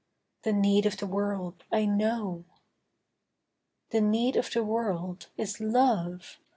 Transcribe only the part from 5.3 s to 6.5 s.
is love.